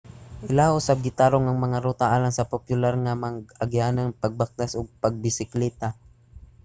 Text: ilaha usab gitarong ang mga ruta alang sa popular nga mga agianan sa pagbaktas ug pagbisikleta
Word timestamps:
ilaha 0.49 0.73
usab 0.79 0.97
gitarong 1.07 1.45
ang 1.47 1.59
mga 1.65 1.81
ruta 1.85 2.05
alang 2.15 2.33
sa 2.35 2.49
popular 2.53 2.93
nga 3.03 3.13
mga 3.25 3.39
agianan 3.63 4.09
sa 4.09 4.21
pagbaktas 4.23 4.71
ug 4.79 4.87
pagbisikleta 5.03 5.89